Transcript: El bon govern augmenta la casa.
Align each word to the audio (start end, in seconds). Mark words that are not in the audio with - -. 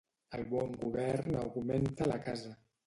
El 0.37 0.45
bon 0.53 0.73
govern 0.85 1.39
augmenta 1.43 2.11
la 2.15 2.21
casa. 2.31 2.57